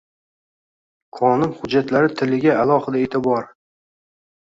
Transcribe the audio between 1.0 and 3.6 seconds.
Qonun hujjatlari tiliga alohida e’tiborng